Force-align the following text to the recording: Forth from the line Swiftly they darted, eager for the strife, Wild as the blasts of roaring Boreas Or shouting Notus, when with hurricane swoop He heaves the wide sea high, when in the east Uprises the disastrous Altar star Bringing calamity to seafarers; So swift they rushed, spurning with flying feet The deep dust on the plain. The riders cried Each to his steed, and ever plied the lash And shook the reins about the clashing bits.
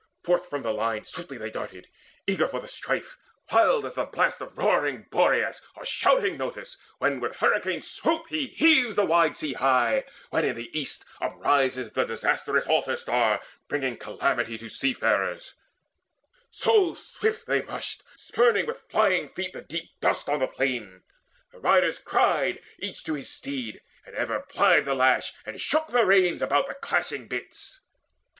Forth 0.23 0.49
from 0.49 0.63
the 0.63 0.73
line 0.73 1.05
Swiftly 1.05 1.37
they 1.37 1.51
darted, 1.51 1.85
eager 2.25 2.47
for 2.47 2.59
the 2.59 2.67
strife, 2.67 3.19
Wild 3.51 3.85
as 3.85 3.93
the 3.93 4.05
blasts 4.05 4.41
of 4.41 4.57
roaring 4.57 5.05
Boreas 5.11 5.61
Or 5.75 5.85
shouting 5.85 6.39
Notus, 6.39 6.75
when 6.97 7.19
with 7.19 7.35
hurricane 7.35 7.83
swoop 7.83 8.25
He 8.27 8.47
heaves 8.47 8.95
the 8.95 9.05
wide 9.05 9.37
sea 9.37 9.53
high, 9.53 10.05
when 10.31 10.43
in 10.43 10.55
the 10.55 10.75
east 10.75 11.05
Uprises 11.21 11.91
the 11.91 12.03
disastrous 12.03 12.65
Altar 12.65 12.95
star 12.95 13.41
Bringing 13.67 13.95
calamity 13.95 14.57
to 14.57 14.69
seafarers; 14.69 15.53
So 16.49 16.95
swift 16.95 17.45
they 17.45 17.61
rushed, 17.61 18.01
spurning 18.17 18.65
with 18.65 18.81
flying 18.89 19.29
feet 19.29 19.53
The 19.53 19.61
deep 19.61 19.91
dust 19.99 20.27
on 20.29 20.39
the 20.39 20.47
plain. 20.47 21.03
The 21.51 21.59
riders 21.59 21.99
cried 21.99 22.59
Each 22.79 23.03
to 23.03 23.13
his 23.13 23.29
steed, 23.29 23.79
and 24.07 24.15
ever 24.15 24.39
plied 24.39 24.85
the 24.85 24.95
lash 24.95 25.31
And 25.45 25.61
shook 25.61 25.89
the 25.89 26.07
reins 26.07 26.41
about 26.41 26.65
the 26.67 26.73
clashing 26.73 27.27
bits. 27.27 27.81